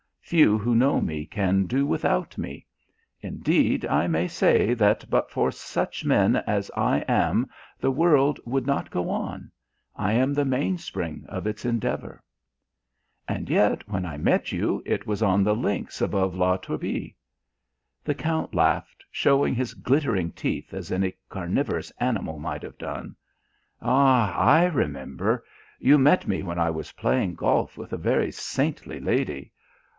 [0.19, 2.65] Few who know me can do without me;
[3.19, 7.47] indeed, I may say that but for such men as I am
[7.79, 9.51] the world would not go on.
[9.93, 12.23] I am the mainspring of its endeavour."
[13.27, 17.13] "And yet when I met you it was on the links above La Turbie."
[18.03, 23.17] The count laughed, showing his glittering teeth as any carnivorous animal might have done.
[23.81, 25.43] "Ah, I remember.
[25.77, 29.51] You met me when I was playing golf with a very saintly lady.